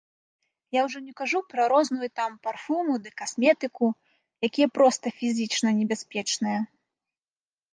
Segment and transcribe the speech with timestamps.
[0.75, 3.85] Я ўжо не кажу пра розную там парфуму ды касметыку,
[4.49, 6.59] якія проста фізічна небяспечныя!